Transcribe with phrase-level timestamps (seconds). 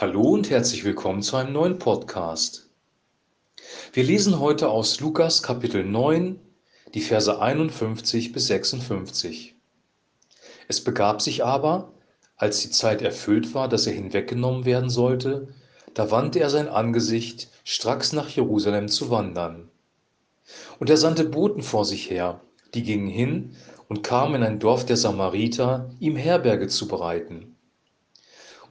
[0.00, 2.70] Hallo und herzlich willkommen zu einem neuen Podcast.
[3.92, 6.40] Wir lesen heute aus Lukas Kapitel 9,
[6.94, 9.56] die Verse 51 bis 56.
[10.68, 11.92] Es begab sich aber,
[12.36, 15.48] als die Zeit erfüllt war, dass er hinweggenommen werden sollte,
[15.92, 19.68] da wandte er sein Angesicht, stracks nach Jerusalem zu wandern.
[20.78, 22.40] Und er sandte Boten vor sich her,
[22.72, 23.54] die gingen hin
[23.90, 27.54] und kamen in ein Dorf der Samariter, ihm Herberge zu bereiten.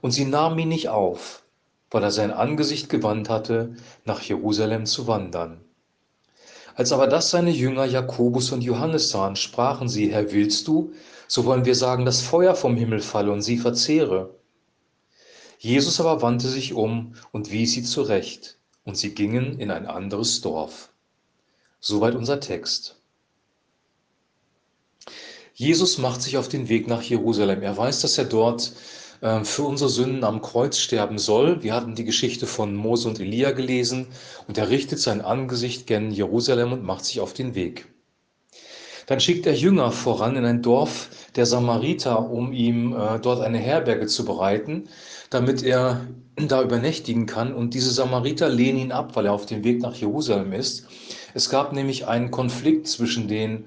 [0.00, 1.42] Und sie nahmen ihn nicht auf,
[1.90, 5.60] weil er sein Angesicht gewandt hatte, nach Jerusalem zu wandern.
[6.74, 10.92] Als aber das seine Jünger Jakobus und Johannes sahen, sprachen sie, Herr, willst du,
[11.28, 14.34] so wollen wir sagen, dass Feuer vom Himmel falle und sie verzehre.
[15.58, 20.40] Jesus aber wandte sich um und wies sie zurecht, und sie gingen in ein anderes
[20.40, 20.90] Dorf.
[21.80, 22.96] Soweit unser Text.
[25.52, 27.62] Jesus macht sich auf den Weg nach Jerusalem.
[27.62, 28.72] Er weiß, dass er dort
[29.20, 31.62] äh, für unsere Sünden am Kreuz sterben soll.
[31.62, 34.08] Wir hatten die Geschichte von Mose und Elia gelesen
[34.48, 37.86] und er richtet sein Angesicht gen Jerusalem und macht sich auf den Weg.
[39.06, 43.58] Dann schickt er Jünger voran in ein Dorf der Samariter, um ihm äh, dort eine
[43.58, 44.88] Herberge zu bereiten,
[45.30, 47.52] damit er da übernächtigen kann.
[47.52, 50.86] Und diese Samariter lehnen ihn ab, weil er auf dem Weg nach Jerusalem ist.
[51.34, 53.64] Es gab nämlich einen Konflikt zwischen den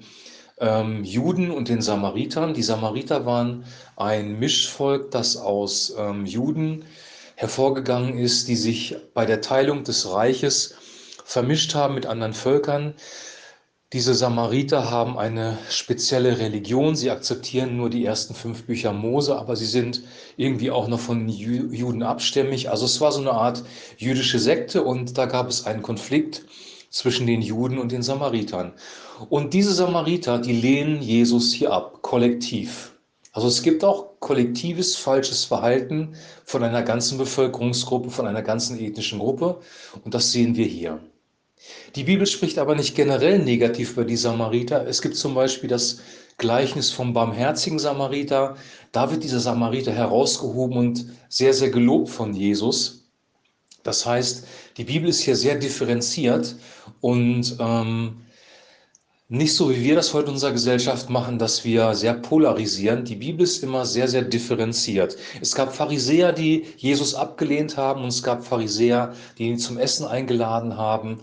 [0.58, 2.54] ähm, Juden und den Samaritern.
[2.54, 3.64] Die Samariter waren
[3.96, 6.84] ein Mischvolk, das aus ähm, Juden
[7.36, 10.76] hervorgegangen ist, die sich bei der Teilung des Reiches
[11.24, 12.94] vermischt haben mit anderen Völkern.
[13.92, 16.96] Diese Samariter haben eine spezielle Religion.
[16.96, 20.02] Sie akzeptieren nur die ersten fünf Bücher Mose, aber sie sind
[20.36, 22.70] irgendwie auch noch von Juden abstämmig.
[22.70, 23.62] Also es war so eine Art
[23.96, 26.44] jüdische Sekte und da gab es einen Konflikt
[26.94, 28.72] zwischen den Juden und den Samaritern.
[29.28, 32.92] Und diese Samariter, die lehnen Jesus hier ab, kollektiv.
[33.32, 39.18] Also es gibt auch kollektives falsches Verhalten von einer ganzen Bevölkerungsgruppe, von einer ganzen ethnischen
[39.18, 39.58] Gruppe.
[40.04, 41.00] Und das sehen wir hier.
[41.96, 44.86] Die Bibel spricht aber nicht generell negativ über die Samariter.
[44.86, 45.98] Es gibt zum Beispiel das
[46.38, 48.54] Gleichnis vom barmherzigen Samariter.
[48.92, 53.03] Da wird dieser Samariter herausgehoben und sehr, sehr gelobt von Jesus.
[53.84, 54.46] Das heißt,
[54.76, 56.56] die Bibel ist hier sehr differenziert
[57.00, 58.16] und ähm,
[59.28, 63.04] nicht so, wie wir das heute in unserer Gesellschaft machen, dass wir sehr polarisieren.
[63.04, 65.16] Die Bibel ist immer sehr, sehr differenziert.
[65.40, 70.06] Es gab Pharisäer, die Jesus abgelehnt haben und es gab Pharisäer, die ihn zum Essen
[70.06, 71.18] eingeladen haben.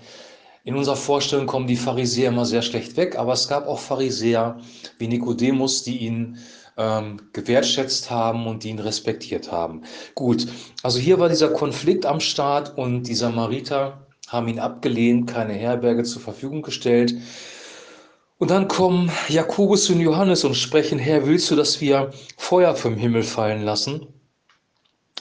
[0.64, 4.60] In unserer Vorstellung kommen die Pharisäer immer sehr schlecht weg, aber es gab auch Pharisäer
[5.00, 6.38] wie Nikodemus, die ihn
[6.78, 9.84] ähm, gewertschätzt haben und die ihn respektiert haben.
[10.16, 10.48] Gut,
[10.84, 16.04] also hier war dieser Konflikt am Start und die Samariter haben ihn abgelehnt, keine Herberge
[16.04, 17.14] zur Verfügung gestellt.
[18.38, 22.96] Und dann kommen Jakobus und Johannes und sprechen, Herr, willst du, dass wir Feuer vom
[22.96, 24.08] Himmel fallen lassen,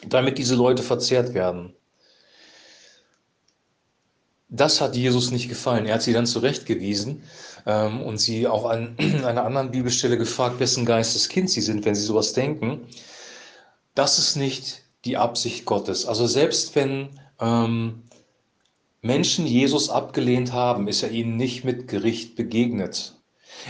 [0.06, 1.74] damit diese Leute verzehrt werden?
[4.50, 5.86] Das hat Jesus nicht gefallen.
[5.86, 7.22] Er hat sie dann zurechtgewiesen
[7.66, 12.04] ähm, und sie auch an einer anderen Bibelstelle gefragt, wessen Geisteskind sie sind, wenn sie
[12.04, 12.86] sowas denken.
[13.94, 16.04] Das ist nicht die Absicht Gottes.
[16.04, 18.02] Also selbst wenn ähm,
[19.02, 23.14] Menschen Jesus abgelehnt haben, ist er ihnen nicht mit Gericht begegnet.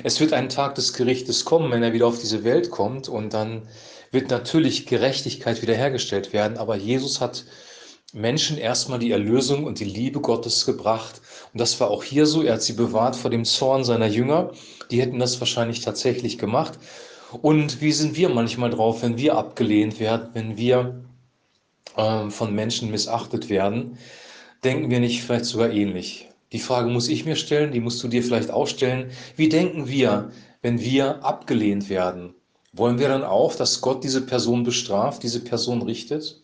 [0.03, 3.35] Es wird ein Tag des Gerichtes kommen, wenn er wieder auf diese Welt kommt und
[3.35, 3.69] dann
[4.13, 6.59] wird natürlich Gerechtigkeit wiederhergestellt werden.
[6.59, 7.45] Aber Jesus hat
[8.13, 11.21] Menschen erstmal die Erlösung und die Liebe Gottes gebracht.
[11.53, 12.43] Und das war auch hier so.
[12.43, 14.53] Er hat sie bewahrt vor dem Zorn seiner Jünger.
[14.91, 16.79] Die hätten das wahrscheinlich tatsächlich gemacht.
[17.43, 21.05] Und wie sind wir manchmal drauf, wenn wir abgelehnt werden, wenn wir
[21.97, 23.99] äh, von Menschen missachtet werden?
[24.65, 26.29] Denken wir nicht vielleicht sogar ähnlich?
[26.53, 29.11] Die Frage muss ich mir stellen, die musst du dir vielleicht auch stellen.
[29.37, 30.33] Wie denken wir,
[30.63, 32.35] wenn wir abgelehnt werden?
[32.73, 36.41] Wollen wir dann auch, dass Gott diese Person bestraft, diese Person richtet?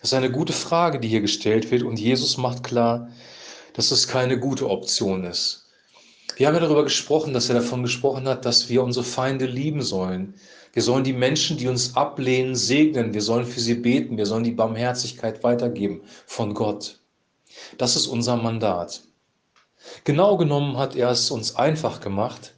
[0.00, 3.08] Das ist eine gute Frage, die hier gestellt wird und Jesus macht klar,
[3.74, 5.62] dass es keine gute Option ist.
[6.36, 9.82] Wir haben ja darüber gesprochen, dass er davon gesprochen hat, dass wir unsere Feinde lieben
[9.82, 10.34] sollen.
[10.72, 13.12] Wir sollen die Menschen, die uns ablehnen, segnen.
[13.12, 14.16] Wir sollen für sie beten.
[14.16, 16.98] Wir sollen die Barmherzigkeit weitergeben von Gott.
[17.76, 19.02] Das ist unser Mandat.
[20.04, 22.54] Genau genommen hat er es uns einfach gemacht.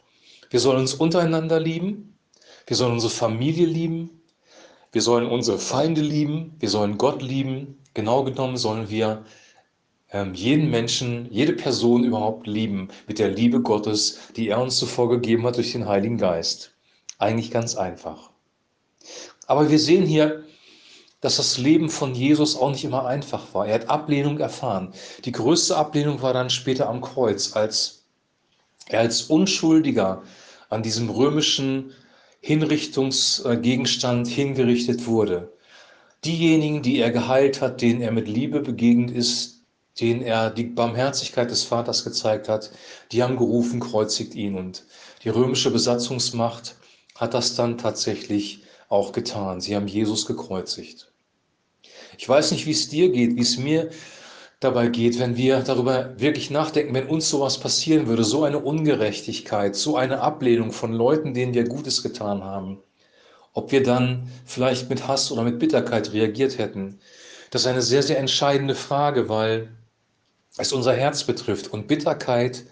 [0.50, 2.17] Wir sollen uns untereinander lieben.
[2.67, 4.23] Wir sollen unsere Familie lieben.
[4.94, 7.82] Wir sollen unsere Feinde lieben, wir sollen Gott lieben.
[7.94, 9.25] Genau genommen sollen wir
[10.12, 15.08] ähm, jeden Menschen, jede Person überhaupt lieben mit der Liebe Gottes, die er uns zuvor
[15.08, 16.76] gegeben hat durch den Heiligen Geist.
[17.19, 18.31] Eigentlich ganz einfach.
[19.49, 20.44] Aber wir sehen hier,
[21.20, 23.67] dass das Leben von Jesus auch nicht immer einfach war.
[23.67, 24.94] Er hat Ablehnung erfahren.
[25.25, 28.05] Die größte Ablehnung war dann später am Kreuz, als
[28.87, 30.23] er als Unschuldiger
[30.70, 31.93] an diesem römischen
[32.44, 35.50] Hinrichtungsgegenstand hingerichtet wurde.
[36.26, 39.62] Diejenigen, die er geheilt hat, denen er mit Liebe begegnet ist,
[39.99, 42.70] denen er die Barmherzigkeit des Vaters gezeigt hat,
[43.12, 44.56] die haben gerufen, kreuzigt ihn.
[44.56, 44.85] Und
[45.23, 46.76] die römische Besatzungsmacht
[47.14, 49.62] hat das dann tatsächlich auch getan.
[49.62, 51.11] Sie haben Jesus gekreuzigt.
[52.19, 53.88] Ich weiß nicht, wie es dir geht, wie es mir
[54.61, 59.77] dabei geht, wenn wir darüber wirklich nachdenken, wenn uns sowas passieren würde, so eine Ungerechtigkeit,
[59.77, 62.83] so eine Ablehnung von Leuten, denen wir Gutes getan haben,
[63.53, 66.99] ob wir dann vielleicht mit Hass oder mit Bitterkeit reagiert hätten.
[67.51, 69.69] Das ist eine sehr, sehr entscheidende Frage, weil
[70.56, 71.73] es unser Herz betrifft.
[71.73, 72.65] Und Bitterkeit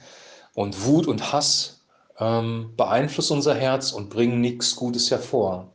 [0.55, 1.83] und Wut und Hass
[2.19, 5.73] ähm, beeinflussen unser Herz und bringen nichts Gutes hervor.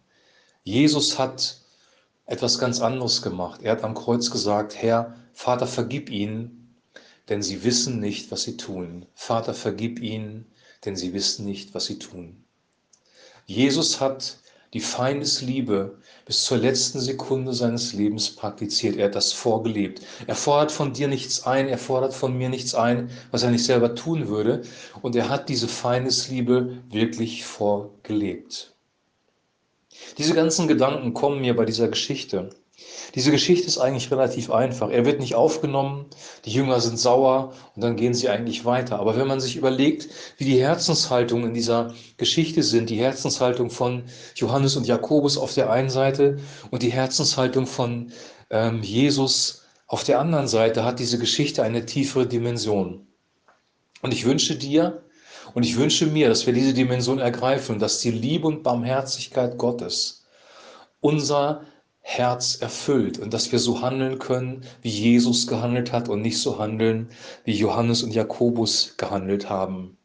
[0.64, 1.58] Jesus hat
[2.28, 3.62] etwas ganz anderes gemacht.
[3.64, 6.76] Er hat am Kreuz gesagt, Herr, Vater, vergib ihnen,
[7.30, 9.06] denn sie wissen nicht, was sie tun.
[9.16, 10.46] Vater, vergib ihnen,
[10.86, 12.44] denn sie wissen nicht, was sie tun.
[13.46, 14.38] Jesus hat
[14.74, 18.98] die Feindesliebe bis zur letzten Sekunde seines Lebens praktiziert.
[18.98, 20.02] Er hat das vorgelebt.
[20.28, 23.64] Er fordert von dir nichts ein, er fordert von mir nichts ein, was er nicht
[23.64, 24.64] selber tun würde.
[25.02, 28.77] Und er hat diese Feindesliebe wirklich vorgelebt.
[30.18, 32.50] Diese ganzen Gedanken kommen mir bei dieser Geschichte.
[33.16, 34.90] Diese Geschichte ist eigentlich relativ einfach.
[34.92, 36.06] Er wird nicht aufgenommen,
[36.46, 39.00] die Jünger sind sauer und dann gehen sie eigentlich weiter.
[39.00, 44.04] Aber wenn man sich überlegt, wie die Herzenshaltung in dieser Geschichte sind, die Herzenshaltung von
[44.36, 46.38] Johannes und Jakobus auf der einen Seite
[46.70, 48.12] und die Herzenshaltung von
[48.50, 53.08] ähm, Jesus auf der anderen Seite, hat diese Geschichte eine tiefere Dimension.
[54.02, 55.02] Und ich wünsche dir,
[55.58, 60.24] und ich wünsche mir, dass wir diese Dimension ergreifen, dass die Liebe und Barmherzigkeit Gottes
[61.00, 61.64] unser
[62.02, 66.60] Herz erfüllt und dass wir so handeln können, wie Jesus gehandelt hat und nicht so
[66.60, 67.10] handeln,
[67.44, 69.98] wie Johannes und Jakobus gehandelt haben.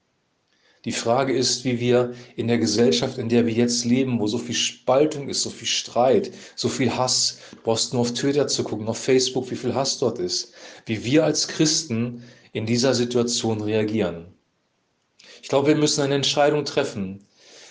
[0.86, 4.38] Die Frage ist, wie wir in der Gesellschaft, in der wir jetzt leben, wo so
[4.38, 8.64] viel Spaltung ist, so viel Streit, so viel Hass, du brauchst nur auf Twitter zu
[8.64, 10.54] gucken, auf Facebook, wie viel Hass dort ist,
[10.86, 12.22] wie wir als Christen
[12.52, 14.32] in dieser Situation reagieren.
[15.42, 17.26] Ich glaube, wir müssen eine Entscheidung treffen,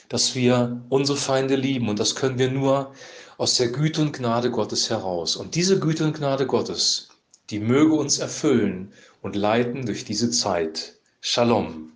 [0.09, 1.88] dass wir unsere Feinde lieben.
[1.88, 2.94] Und das können wir nur
[3.38, 5.38] aus der Güte und Gnade Gottes heraus.
[5.38, 7.07] Und diese Güte und Gnade Gottes,
[7.50, 8.91] die möge uns erfüllen
[9.21, 10.95] und leiten durch diese Zeit.
[11.21, 11.94] Shalom.